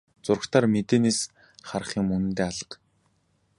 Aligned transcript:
Зурагтаар 0.25 0.65
мэдээнээс 0.75 1.19
харах 1.69 1.89
юм 1.99 2.07
үнэндээ 2.15 2.47
алга. 2.51 2.75